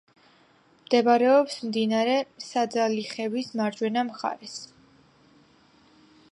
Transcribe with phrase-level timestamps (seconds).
[0.85, 2.15] მდებარეობს მდინარე
[2.45, 4.59] საძალიხევის მარჯვენა მხარეს.